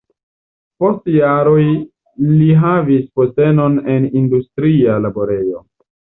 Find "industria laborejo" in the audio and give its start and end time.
4.23-5.61